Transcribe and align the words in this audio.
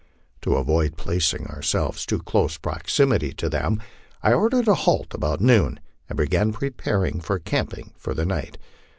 To 0.41 0.55
avoid 0.55 0.97
placing 0.97 1.45
ourselves 1.45 2.05
in 2.05 2.07
too 2.07 2.23
close 2.23 2.57
proximity 2.57 3.33
to 3.33 3.47
them, 3.47 3.79
I 4.23 4.33
ordered 4.33 4.67
a 4.67 4.73
halt 4.73 5.13
about 5.13 5.41
noon, 5.41 5.79
and 6.09 6.17
began 6.17 6.51
preparation 6.53 7.21
for 7.21 7.37
camping 7.37 7.93
for 7.97 8.15
the 8.15 8.25
night. 8.25 8.57